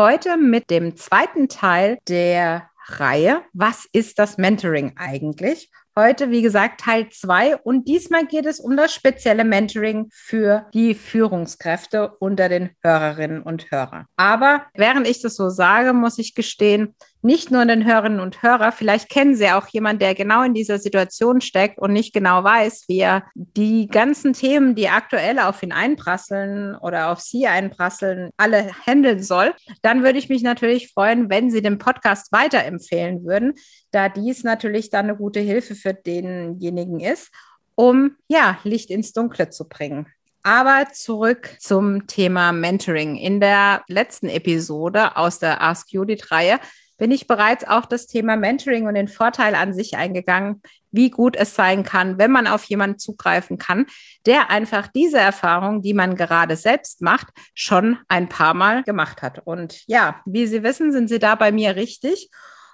Heute 0.00 0.38
mit 0.38 0.70
dem 0.70 0.96
zweiten 0.96 1.50
Teil 1.50 1.98
der 2.08 2.70
Reihe. 2.86 3.42
Was 3.52 3.86
ist 3.92 4.18
das 4.18 4.38
Mentoring 4.38 4.94
eigentlich? 4.96 5.70
Heute, 5.94 6.30
wie 6.30 6.40
gesagt, 6.40 6.80
Teil 6.80 7.10
2 7.10 7.58
und 7.58 7.86
diesmal 7.86 8.26
geht 8.26 8.46
es 8.46 8.60
um 8.60 8.78
das 8.78 8.94
spezielle 8.94 9.44
Mentoring 9.44 10.08
für 10.10 10.64
die 10.72 10.94
Führungskräfte 10.94 12.12
unter 12.18 12.48
den 12.48 12.70
Hörerinnen 12.82 13.42
und 13.42 13.70
Hörern. 13.70 14.06
Aber 14.16 14.64
während 14.72 15.06
ich 15.06 15.20
das 15.20 15.36
so 15.36 15.50
sage, 15.50 15.92
muss 15.92 16.16
ich 16.16 16.34
gestehen, 16.34 16.96
nicht 17.22 17.50
nur 17.50 17.64
den 17.64 17.84
Hörerinnen 17.84 18.20
und 18.20 18.42
Hörer, 18.42 18.72
vielleicht 18.72 19.08
kennen 19.10 19.34
Sie 19.34 19.50
auch 19.50 19.68
jemanden, 19.68 20.00
der 20.00 20.14
genau 20.14 20.42
in 20.42 20.54
dieser 20.54 20.78
Situation 20.78 21.40
steckt 21.40 21.78
und 21.78 21.92
nicht 21.92 22.14
genau 22.14 22.42
weiß, 22.44 22.84
wie 22.88 23.00
er 23.00 23.24
die 23.34 23.86
ganzen 23.88 24.32
Themen, 24.32 24.74
die 24.74 24.88
aktuell 24.88 25.38
auf 25.38 25.62
ihn 25.62 25.72
einprasseln 25.72 26.74
oder 26.76 27.10
auf 27.10 27.20
Sie 27.20 27.46
einprasseln, 27.46 28.30
alle 28.36 28.70
handeln 28.86 29.22
soll. 29.22 29.54
Dann 29.82 30.02
würde 30.02 30.18
ich 30.18 30.28
mich 30.28 30.42
natürlich 30.42 30.92
freuen, 30.92 31.28
wenn 31.28 31.50
Sie 31.50 31.62
den 31.62 31.78
Podcast 31.78 32.32
weiterempfehlen 32.32 33.24
würden, 33.24 33.54
da 33.90 34.08
dies 34.08 34.44
natürlich 34.44 34.90
dann 34.90 35.06
eine 35.06 35.16
gute 35.16 35.40
Hilfe 35.40 35.74
für 35.74 35.94
denjenigen 35.94 37.00
ist, 37.00 37.30
um 37.74 38.16
ja 38.28 38.58
Licht 38.64 38.90
ins 38.90 39.12
Dunkle 39.12 39.50
zu 39.50 39.68
bringen. 39.68 40.06
Aber 40.42 40.86
zurück 40.92 41.56
zum 41.58 42.06
Thema 42.06 42.52
Mentoring. 42.52 43.16
In 43.16 43.40
der 43.40 43.82
letzten 43.88 44.28
Episode 44.30 45.16
aus 45.16 45.38
der 45.38 45.60
Ask 45.60 45.92
Judith-Reihe 45.92 46.58
bin 47.00 47.10
ich 47.10 47.26
bereits 47.26 47.66
auf 47.66 47.86
das 47.86 48.06
Thema 48.06 48.36
Mentoring 48.36 48.86
und 48.86 48.94
den 48.94 49.08
Vorteil 49.08 49.54
an 49.54 49.72
sich 49.72 49.96
eingegangen, 49.96 50.62
wie 50.92 51.08
gut 51.08 51.34
es 51.34 51.54
sein 51.54 51.82
kann, 51.82 52.18
wenn 52.18 52.30
man 52.30 52.46
auf 52.46 52.64
jemanden 52.64 52.98
zugreifen 52.98 53.56
kann, 53.56 53.86
der 54.26 54.50
einfach 54.50 54.86
diese 54.86 55.18
Erfahrung, 55.18 55.80
die 55.80 55.94
man 55.94 56.14
gerade 56.14 56.56
selbst 56.56 57.00
macht, 57.00 57.28
schon 57.54 57.98
ein 58.08 58.28
paar 58.28 58.52
Mal 58.52 58.82
gemacht 58.82 59.22
hat. 59.22 59.40
Und 59.46 59.82
ja, 59.86 60.20
wie 60.26 60.46
Sie 60.46 60.62
wissen, 60.62 60.92
sind 60.92 61.08
Sie 61.08 61.18
da 61.18 61.36
bei 61.36 61.52
mir 61.52 61.74
richtig. 61.74 62.28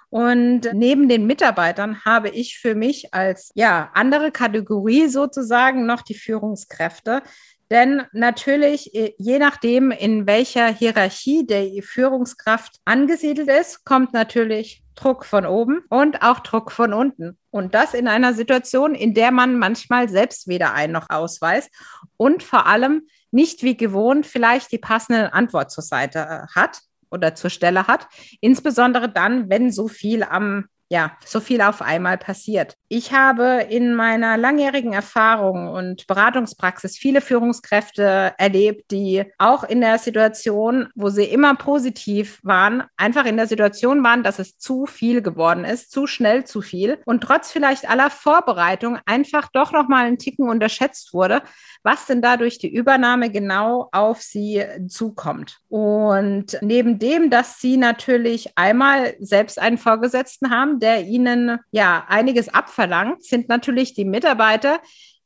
Und 0.09 0.69
neben 0.73 1.07
den 1.07 1.25
Mitarbeitern 1.25 2.03
habe 2.03 2.29
ich 2.29 2.59
für 2.59 2.75
mich 2.75 3.13
als 3.13 3.51
ja 3.55 3.91
andere 3.93 4.31
Kategorie 4.31 5.07
sozusagen 5.07 5.85
noch 5.85 6.01
die 6.01 6.15
Führungskräfte, 6.15 7.23
denn 7.69 8.03
natürlich, 8.13 8.93
äh, 8.95 9.13
je 9.17 9.39
nachdem, 9.39 9.91
in 9.91 10.25
welcher 10.25 10.67
Hierarchie 10.67 11.45
der 11.45 11.69
Führungskraft 11.83 12.77
angesiedelt 12.85 13.49
ist, 13.49 13.83
kommt 13.85 14.13
natürlich 14.13 14.83
Druck 14.95 15.25
von 15.25 15.45
oben 15.45 15.83
und 15.89 16.21
auch 16.21 16.39
Druck 16.39 16.71
von 16.71 16.93
unten. 16.93 17.37
Und 17.51 17.75
das 17.75 17.93
in 17.93 18.07
einer 18.07 18.33
Situation, 18.33 18.95
in 18.95 19.13
der 19.13 19.31
man 19.31 19.59
manchmal 19.59 20.09
selbst 20.09 20.47
weder 20.47 20.73
ein 20.73 20.91
noch 20.91 21.09
ausweist 21.09 21.69
und 22.17 22.41
vor 22.41 22.65
allem 22.65 23.07
nicht 23.31 23.63
wie 23.63 23.77
gewohnt 23.77 24.25
vielleicht 24.25 24.71
die 24.71 24.77
passende 24.77 25.33
Antwort 25.33 25.71
zur 25.71 25.83
Seite 25.83 26.19
äh, 26.19 26.55
hat 26.55 26.79
oder 27.11 27.35
zur 27.35 27.49
Stelle 27.49 27.87
hat. 27.87 28.07
Insbesondere 28.41 29.09
dann, 29.09 29.49
wenn 29.49 29.71
so 29.71 29.87
viel 29.87 30.23
am 30.23 30.67
ja, 30.89 31.17
so 31.25 31.39
viel 31.39 31.61
auf 31.61 31.81
einmal 31.81 32.17
passiert. 32.17 32.76
Ich 32.89 33.11
habe 33.11 33.65
in 33.69 33.95
meiner 33.95 34.37
langjährigen 34.37 34.93
Erfahrung 34.93 35.67
und 35.67 36.07
Beratungspraxis 36.07 36.97
viele 36.97 37.19
Führungskräfte 37.19 38.33
erlebt, 38.37 38.91
die 38.91 39.25
auch 39.37 39.65
in 39.65 39.81
der 39.81 39.97
Situation, 39.97 40.87
wo 40.95 41.09
sie 41.09 41.25
immer 41.25 41.55
positiv 41.55 42.39
waren, 42.43 42.83
einfach 42.95 43.25
in 43.25 43.35
der 43.35 43.47
Situation 43.47 44.03
waren, 44.05 44.23
dass 44.23 44.39
es 44.39 44.57
zu 44.57 44.85
viel 44.85 45.21
geworden 45.21 45.65
ist, 45.65 45.91
zu 45.91 46.07
schnell 46.07 46.45
zu 46.45 46.61
viel 46.61 46.99
und 47.05 47.21
trotz 47.21 47.51
vielleicht 47.51 47.89
aller 47.89 48.09
Vorbereitung 48.09 48.99
einfach 49.05 49.49
doch 49.51 49.73
noch 49.73 49.89
mal 49.89 50.05
einen 50.05 50.17
Ticken 50.17 50.47
unterschätzt 50.47 51.13
wurde, 51.13 51.41
was 51.83 52.05
denn 52.05 52.21
da 52.21 52.37
durch 52.37 52.57
die 52.57 52.73
Übernahme 52.73 53.29
genau 53.29 53.89
auf 53.91 54.21
sie 54.21 54.63
zukommt. 54.87 55.59
Und 55.67 56.57
neben 56.61 56.99
dem, 56.99 57.29
dass 57.29 57.59
sie 57.59 57.75
natürlich 57.75 58.57
einmal 58.57 59.15
selbst 59.19 59.59
einen 59.59 59.77
Vorgesetzten 59.77 60.51
haben, 60.51 60.79
der 60.79 61.03
ihnen 61.03 61.59
ja 61.71 62.05
einiges 62.07 62.53
abverlangt, 62.77 63.23
sind 63.23 63.49
natürlich 63.49 63.93
die 63.93 64.05
Mitarbeiter, 64.05 64.79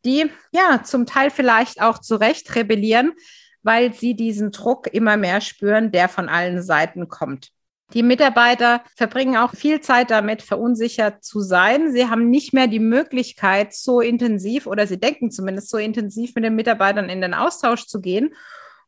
die 0.06 0.30
ja 0.52 0.82
zum 0.84 1.06
Teil 1.06 1.30
vielleicht 1.30 1.82
auch 1.82 2.00
zu 2.00 2.16
Recht 2.16 2.56
rebellieren, 2.56 3.14
weil 3.62 3.94
sie 3.94 4.16
diesen 4.16 4.52
Druck 4.52 4.88
immer 4.88 5.18
mehr 5.18 5.42
spüren, 5.42 5.92
der 5.92 6.10
von 6.10 6.30
allen 6.30 6.64
Seiten 6.64 7.08
kommt. 7.08 7.50
Die 7.94 8.04
Mitarbeiter 8.04 8.82
verbringen 8.96 9.36
auch 9.36 9.54
viel 9.54 9.82
Zeit 9.82 10.12
damit, 10.12 10.42
verunsichert 10.42 11.26
zu 11.26 11.42
sein. 11.42 11.92
Sie 11.92 12.08
haben 12.08 12.30
nicht 12.30 12.54
mehr 12.54 12.68
die 12.68 12.80
Möglichkeit, 12.80 13.74
so 13.74 14.00
intensiv 14.00 14.66
oder 14.66 14.88
sie 14.88 14.98
denken 14.98 15.30
zumindest 15.30 15.70
so 15.70 15.78
intensiv 15.78 16.34
mit 16.34 16.46
den 16.46 16.56
Mitarbeitern 16.56 17.10
in 17.10 17.20
den 17.20 17.34
Austausch 17.34 17.88
zu 17.88 18.00
gehen. 18.00 18.34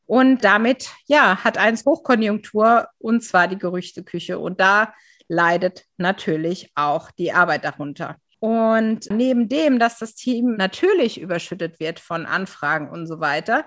Und 0.06 0.44
damit, 0.46 0.90
ja, 1.06 1.44
hat 1.44 1.58
eins 1.58 1.86
Hochkonjunktur 1.86 2.88
und 2.98 3.24
zwar 3.24 3.50
die 3.50 3.58
Gerüchteküche. 3.58 4.40
Und 4.40 4.62
da 4.62 4.94
leidet 5.28 5.84
natürlich 5.98 6.72
auch 6.76 7.12
die 7.12 7.34
Arbeit 7.34 7.66
darunter. 7.66 8.18
Und 8.44 9.10
neben 9.10 9.48
dem, 9.48 9.80
dass 9.80 10.00
das 10.00 10.16
Team 10.16 10.58
natürlich 10.58 11.18
überschüttet 11.18 11.80
wird 11.80 12.02
von 12.02 12.26
Anfragen 12.26 12.90
und 12.90 13.08
so 13.08 13.22
weiter, 13.22 13.66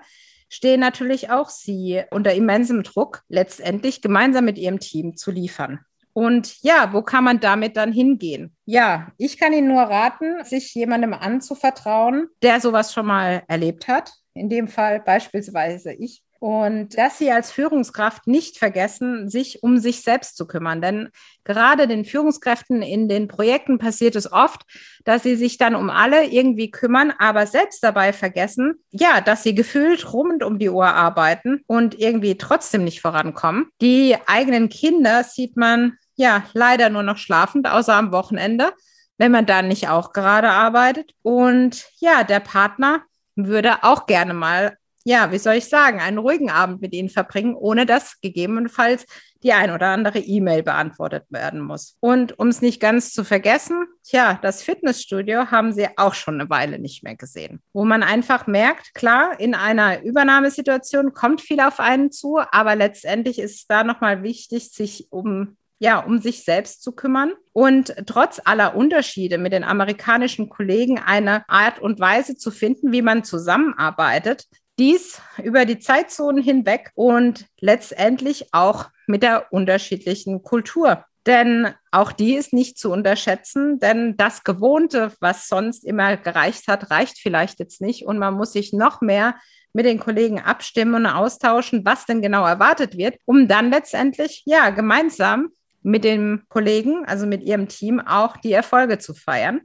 stehen 0.49 0.79
natürlich 0.79 1.31
auch 1.31 1.49
Sie 1.49 2.03
unter 2.11 2.35
immensem 2.35 2.83
Druck, 2.83 3.23
letztendlich 3.27 4.03
gemeinsam 4.03 4.45
mit 4.45 4.59
Ihrem 4.59 4.79
Team 4.79 5.17
zu 5.17 5.31
liefern. 5.31 5.79
Und 6.13 6.61
ja, 6.61 6.93
wo 6.93 7.01
kann 7.01 7.23
man 7.23 7.39
damit 7.39 7.75
dann 7.75 7.91
hingehen? 7.91 8.55
Ja, 8.65 9.11
ich 9.17 9.39
kann 9.39 9.51
Ihnen 9.51 9.67
nur 9.67 9.81
raten, 9.81 10.43
sich 10.43 10.75
jemandem 10.75 11.15
anzuvertrauen, 11.15 12.27
der 12.43 12.61
sowas 12.61 12.93
schon 12.93 13.07
mal 13.07 13.41
erlebt 13.47 13.87
hat. 13.87 14.13
In 14.35 14.47
dem 14.47 14.67
Fall 14.67 14.99
beispielsweise 14.99 15.91
ich. 15.93 16.21
Und 16.39 16.97
dass 16.97 17.17
sie 17.17 17.31
als 17.31 17.51
Führungskraft 17.51 18.27
nicht 18.27 18.57
vergessen, 18.57 19.29
sich 19.29 19.63
um 19.63 19.77
sich 19.79 20.01
selbst 20.01 20.37
zu 20.37 20.45
kümmern. 20.47 20.81
Denn 20.81 21.09
gerade 21.43 21.87
den 21.87 22.05
Führungskräften 22.05 22.81
in 22.81 23.09
den 23.09 23.27
Projekten 23.27 23.77
passiert 23.79 24.15
es 24.15 24.31
oft, 24.31 24.61
dass 25.03 25.23
sie 25.23 25.35
sich 25.35 25.57
dann 25.57 25.75
um 25.75 25.89
alle 25.89 26.25
irgendwie 26.25 26.69
kümmern, 26.69 27.13
aber 27.17 27.47
selbst 27.47 27.83
dabei 27.83 28.13
vergessen, 28.13 28.75
ja, 28.91 29.21
dass 29.21 29.43
sie 29.43 29.55
gefühlt 29.55 30.13
rund 30.13 30.43
um 30.43 30.59
die 30.59 30.69
Uhr 30.69 30.87
arbeiten 30.87 31.61
und 31.67 31.99
irgendwie 31.99 32.37
trotzdem 32.37 32.83
nicht 32.83 33.01
vorankommen. 33.01 33.69
Die 33.81 34.15
eigenen 34.27 34.69
Kinder 34.69 35.23
sieht 35.23 35.57
man 35.57 35.97
ja 36.15 36.43
leider 36.53 36.89
nur 36.89 37.03
noch 37.03 37.17
schlafend, 37.17 37.69
außer 37.69 37.93
am 37.93 38.11
Wochenende, 38.11 38.73
wenn 39.17 39.31
man 39.31 39.45
dann 39.45 39.67
nicht 39.67 39.89
auch 39.89 40.13
gerade 40.13 40.49
arbeitet. 40.49 41.13
Und 41.21 41.85
ja, 41.99 42.23
der 42.23 42.39
Partner 42.39 43.03
würde 43.35 43.83
auch 43.83 44.05
gerne 44.05 44.33
mal 44.33 44.77
ja, 45.07 45.31
wie 45.31 45.37
soll 45.37 45.53
ich 45.53 45.69
sagen, 45.69 46.01
einen 46.01 46.17
ruhigen 46.17 46.49
Abend 46.49 46.81
mit 46.81 46.91
ihnen 46.93 47.07
verbringen, 47.07 47.55
ohne 47.55 47.85
dass 47.85 48.19
gegebenenfalls 48.19 49.05
die 49.41 49.53
ein 49.53 49.71
oder 49.71 49.87
andere 49.87 50.19
E-Mail 50.19 50.63
beantwortet 50.63 51.23
werden 51.29 51.61
muss. 51.61 51.95
Und 52.01 52.37
um 52.39 52.49
es 52.49 52.61
nicht 52.61 52.81
ganz 52.81 53.13
zu 53.13 53.23
vergessen, 53.23 53.85
tja, 54.03 54.37
das 54.41 54.63
Fitnessstudio 54.63 55.49
haben 55.49 55.71
sie 55.71 55.87
auch 55.95 56.13
schon 56.13 56.41
eine 56.41 56.49
Weile 56.49 56.77
nicht 56.77 57.03
mehr 57.03 57.15
gesehen. 57.15 57.61
Wo 57.71 57.85
man 57.85 58.03
einfach 58.03 58.47
merkt, 58.47 58.93
klar, 58.95 59.39
in 59.39 59.55
einer 59.55 60.03
Übernahmesituation 60.03 61.13
kommt 61.13 61.39
viel 61.39 61.61
auf 61.61 61.79
einen 61.79 62.11
zu, 62.11 62.41
aber 62.51 62.75
letztendlich 62.75 63.39
ist 63.39 63.55
es 63.55 63.65
da 63.65 63.85
nochmal 63.85 64.23
wichtig, 64.23 64.71
sich 64.73 65.07
um 65.09 65.55
ja, 65.79 65.99
um 65.99 66.17
sich 66.17 66.43
selbst 66.43 66.81
zu 66.81 66.91
kümmern 66.91 67.33
und 67.53 67.93
trotz 68.07 68.41
aller 68.43 68.75
Unterschiede 68.75 69.37
mit 69.37 69.53
den 69.53 69.63
amerikanischen 69.63 70.49
Kollegen 70.49 70.97
eine 70.97 71.47
Art 71.47 71.77
und 71.77 71.99
Weise 71.99 72.35
zu 72.35 72.49
finden, 72.49 72.91
wie 72.91 73.03
man 73.03 73.23
zusammenarbeitet, 73.23 74.47
dies 74.79 75.21
über 75.43 75.65
die 75.65 75.79
Zeitzonen 75.79 76.43
hinweg 76.43 76.91
und 76.95 77.45
letztendlich 77.59 78.53
auch 78.53 78.85
mit 79.07 79.23
der 79.23 79.51
unterschiedlichen 79.51 80.43
Kultur. 80.43 81.05
Denn 81.25 81.73
auch 81.91 82.13
die 82.13 82.35
ist 82.35 82.53
nicht 82.53 82.77
zu 82.77 82.91
unterschätzen, 82.91 83.79
denn 83.79 84.15
das 84.15 84.45
Gewohnte, 84.45 85.11
was 85.19 85.47
sonst 85.47 85.83
immer 85.83 86.15
gereicht 86.15 86.67
hat, 86.69 86.89
reicht 86.89 87.19
vielleicht 87.19 87.59
jetzt 87.59 87.81
nicht 87.81 88.05
und 88.05 88.17
man 88.17 88.35
muss 88.35 88.53
sich 88.53 88.71
noch 88.71 89.01
mehr 89.01 89.35
mit 89.73 89.85
den 89.85 89.99
Kollegen 89.99 90.39
abstimmen 90.39 90.95
und 90.95 91.05
austauschen, 91.05 91.83
was 91.85 92.05
denn 92.05 92.21
genau 92.21 92.45
erwartet 92.45 92.97
wird, 92.97 93.17
um 93.25 93.47
dann 93.47 93.69
letztendlich 93.69 94.43
ja 94.45 94.69
gemeinsam 94.69 95.49
mit 95.83 96.03
den 96.03 96.43
Kollegen, 96.47 97.05
also 97.05 97.27
mit 97.27 97.43
ihrem 97.43 97.67
Team 97.67 97.99
auch 97.99 98.37
die 98.37 98.53
Erfolge 98.53 98.97
zu 98.97 99.13
feiern. 99.13 99.61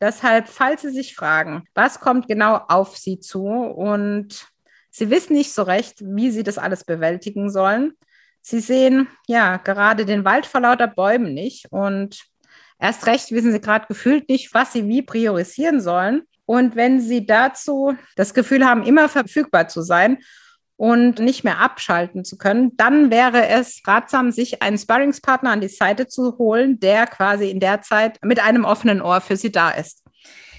Deshalb, 0.00 0.48
falls 0.48 0.82
Sie 0.82 0.90
sich 0.90 1.14
fragen, 1.14 1.64
was 1.74 2.00
kommt 2.00 2.28
genau 2.28 2.56
auf 2.68 2.96
Sie 2.96 3.18
zu? 3.18 3.44
Und 3.44 4.46
Sie 4.90 5.10
wissen 5.10 5.34
nicht 5.34 5.52
so 5.52 5.62
recht, 5.62 5.96
wie 6.00 6.30
Sie 6.30 6.42
das 6.42 6.58
alles 6.58 6.84
bewältigen 6.84 7.50
sollen, 7.50 7.94
Sie 8.40 8.60
sehen 8.60 9.08
ja 9.26 9.58
gerade 9.58 10.06
den 10.06 10.24
Wald 10.24 10.46
vor 10.46 10.62
lauter 10.62 10.86
Bäumen 10.86 11.34
nicht. 11.34 11.66
Und 11.70 12.24
erst 12.78 13.06
recht 13.06 13.30
wissen 13.30 13.52
Sie 13.52 13.60
gerade 13.60 13.86
gefühlt 13.86 14.28
nicht, 14.28 14.54
was 14.54 14.72
Sie 14.72 14.88
wie 14.88 15.02
priorisieren 15.02 15.80
sollen. 15.80 16.22
Und 16.46 16.76
wenn 16.76 17.00
Sie 17.00 17.26
dazu 17.26 17.94
das 18.16 18.32
Gefühl 18.32 18.64
haben, 18.64 18.84
immer 18.84 19.08
verfügbar 19.08 19.68
zu 19.68 19.82
sein 19.82 20.18
und 20.78 21.18
nicht 21.18 21.42
mehr 21.42 21.58
abschalten 21.58 22.24
zu 22.24 22.38
können, 22.38 22.76
dann 22.76 23.10
wäre 23.10 23.48
es 23.48 23.82
ratsam, 23.84 24.30
sich 24.30 24.62
einen 24.62 24.78
Sparringspartner 24.78 25.50
an 25.50 25.60
die 25.60 25.66
Seite 25.66 26.06
zu 26.06 26.38
holen, 26.38 26.78
der 26.78 27.08
quasi 27.08 27.50
in 27.50 27.58
der 27.58 27.82
Zeit 27.82 28.18
mit 28.22 28.38
einem 28.38 28.64
offenen 28.64 29.02
Ohr 29.02 29.20
für 29.20 29.36
Sie 29.36 29.50
da 29.50 29.70
ist. 29.70 30.04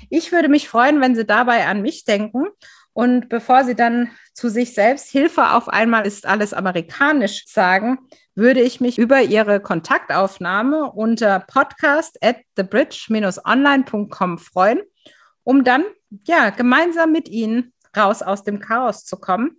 Ich 0.10 0.34
würde 0.34 0.50
mich 0.50 0.68
freuen, 0.68 1.00
wenn 1.00 1.16
Sie 1.16 1.26
dabei 1.26 1.68
an 1.68 1.82
mich 1.82 2.04
denken. 2.04 2.48
Und 2.92 3.30
bevor 3.30 3.64
Sie 3.64 3.76
dann 3.76 4.12
zu 4.34 4.50
sich 4.50 4.74
selbst 4.74 5.10
Hilfe 5.10 5.52
auf 5.52 5.70
einmal 5.70 6.06
ist 6.06 6.28
alles 6.28 6.54
amerikanisch 6.54 7.46
sagen, 7.48 8.00
würde 8.36 8.60
ich 8.60 8.82
mich 8.82 8.98
über 8.98 9.22
Ihre 9.22 9.62
Kontaktaufnahme 9.62 10.92
unter 10.92 11.40
podcast 11.40 12.18
at 12.22 12.36
thebridge-online.com 12.58 14.38
freuen, 14.38 14.82
um 15.44 15.64
dann 15.64 15.86
ja 16.28 16.50
gemeinsam 16.50 17.14
mit 17.14 17.30
Ihnen 17.30 17.72
raus 17.96 18.22
aus 18.22 18.44
dem 18.44 18.60
Chaos 18.60 19.06
zu 19.06 19.16
kommen 19.16 19.56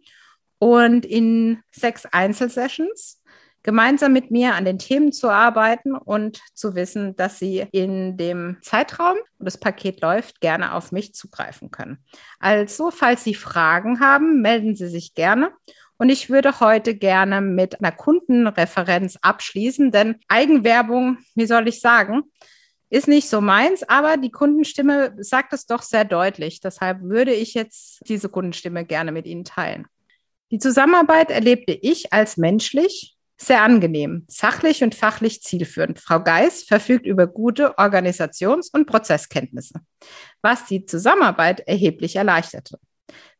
und 0.61 1.07
in 1.07 1.63
sechs 1.73 2.07
Einzelsessions 2.07 3.21
gemeinsam 3.63 4.13
mit 4.13 4.31
mir 4.31 4.55
an 4.55 4.65
den 4.65 4.79
Themen 4.79 5.13
zu 5.13 5.29
arbeiten 5.29 5.95
und 5.95 6.41
zu 6.55 6.75
wissen, 6.75 7.17
dass 7.17 7.39
Sie 7.39 7.67
in 7.73 8.17
dem 8.17 8.59
Zeitraum, 8.63 9.17
wo 9.39 9.45
das 9.45 9.59
Paket 9.59 10.01
läuft, 10.01 10.41
gerne 10.41 10.75
auf 10.75 10.93
mich 10.93 11.15
zugreifen 11.15 11.71
können. 11.71 11.99
Also, 12.39 12.91
falls 12.91 13.25
Sie 13.25 13.35
Fragen 13.35 14.01
haben, 14.01 14.41
melden 14.41 14.77
Sie 14.77 14.89
sich 14.89 15.15
gerne. 15.15 15.51
Und 15.97 16.09
ich 16.09 16.31
würde 16.31 16.61
heute 16.61 16.95
gerne 16.95 17.41
mit 17.41 17.81
einer 17.81 17.93
Kundenreferenz 17.93 19.19
abschließen, 19.21 19.91
denn 19.91 20.17
Eigenwerbung, 20.29 21.19
wie 21.35 21.47
soll 21.47 21.69
ich 21.69 21.81
sagen, 21.81 22.23
ist 22.89 23.09
nicht 23.09 23.29
so 23.29 23.41
meins, 23.41 23.83
aber 23.83 24.17
die 24.17 24.33
Kundenstimme 24.33 25.15
sagt 25.19 25.53
es 25.53 25.67
doch 25.67 25.83
sehr 25.83 26.05
deutlich. 26.05 26.61
Deshalb 26.61 27.03
würde 27.03 27.33
ich 27.33 27.55
jetzt 27.55 28.01
diese 28.09 28.29
Kundenstimme 28.29 28.85
gerne 28.85 29.13
mit 29.13 29.27
Ihnen 29.27 29.45
teilen. 29.45 29.87
Die 30.51 30.59
Zusammenarbeit 30.59 31.31
erlebte 31.31 31.73
ich 31.73 32.13
als 32.13 32.37
menschlich 32.37 33.17
sehr 33.41 33.63
angenehm, 33.63 34.25
sachlich 34.29 34.83
und 34.83 34.95
fachlich 34.95 35.43
zielführend. 35.43 35.99
Frau 35.99 36.23
Geis 36.23 36.63
verfügt 36.63 37.07
über 37.07 37.27
gute 37.27 37.79
Organisations- 37.79 38.69
und 38.73 38.87
Prozesskenntnisse, 38.87 39.81
was 40.43 40.67
die 40.67 40.85
Zusammenarbeit 40.85 41.61
erheblich 41.61 42.17
erleichterte. 42.17 42.79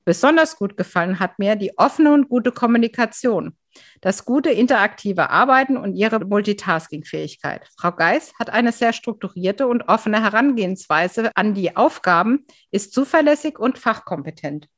Besonders 0.07 0.57
gut 0.57 0.77
gefallen 0.79 1.21
hat 1.21 1.39
mir 1.39 1.57
die 1.57 1.77
offene 1.77 2.15
und 2.15 2.29
gute 2.31 2.53
Kommunikation, 2.53 3.57
das 4.01 4.25
gute 4.25 4.51
interaktive 4.51 5.29
Arbeiten 5.29 5.77
und 5.77 5.95
ihre 5.95 6.25
Multitasking-Fähigkeit. 6.25 7.69
Frau 7.79 7.93
Geis 7.93 8.33
hat 8.39 8.49
eine 8.49 8.73
sehr 8.73 8.95
strukturierte 8.95 9.67
und 9.67 9.83
offene 9.83 10.23
Herangehensweise 10.23 11.31
an 11.37 11.53
die 11.55 11.77
Aufgaben, 11.77 12.47
ist 12.71 12.95
zuverlässig 12.95 13.59
und 13.59 13.79
fachkompetent. 13.79 14.69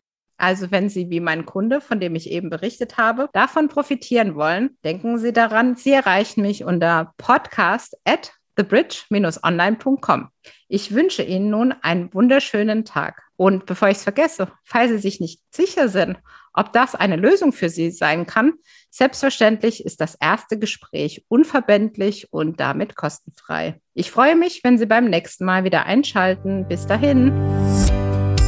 Also 0.42 0.72
wenn 0.72 0.88
Sie 0.88 1.08
wie 1.08 1.20
mein 1.20 1.46
Kunde, 1.46 1.80
von 1.80 2.00
dem 2.00 2.16
ich 2.16 2.28
eben 2.28 2.50
berichtet 2.50 2.96
habe, 2.96 3.28
davon 3.32 3.68
profitieren 3.68 4.34
wollen, 4.34 4.76
denken 4.84 5.16
Sie 5.18 5.32
daran, 5.32 5.76
Sie 5.76 5.92
erreichen 5.92 6.42
mich 6.42 6.64
unter 6.64 7.12
podcast 7.16 7.96
at 8.04 8.32
thebridge-online.com. 8.56 10.28
Ich 10.66 10.92
wünsche 10.92 11.22
Ihnen 11.22 11.48
nun 11.48 11.72
einen 11.82 12.12
wunderschönen 12.12 12.84
Tag. 12.84 13.22
Und 13.36 13.66
bevor 13.66 13.88
ich 13.88 13.98
es 13.98 14.02
vergesse, 14.02 14.50
falls 14.64 14.90
Sie 14.90 14.98
sich 14.98 15.20
nicht 15.20 15.40
sicher 15.52 15.88
sind, 15.88 16.18
ob 16.54 16.72
das 16.72 16.96
eine 16.96 17.14
Lösung 17.14 17.52
für 17.52 17.68
Sie 17.68 17.92
sein 17.92 18.26
kann, 18.26 18.54
selbstverständlich 18.90 19.86
ist 19.86 20.00
das 20.00 20.16
erste 20.16 20.58
Gespräch 20.58 21.24
unverbindlich 21.28 22.32
und 22.32 22.58
damit 22.58 22.96
kostenfrei. 22.96 23.80
Ich 23.94 24.10
freue 24.10 24.34
mich, 24.34 24.64
wenn 24.64 24.76
Sie 24.76 24.86
beim 24.86 25.08
nächsten 25.08 25.44
Mal 25.44 25.62
wieder 25.62 25.86
einschalten. 25.86 26.66
Bis 26.66 26.84
dahin. 26.88 27.30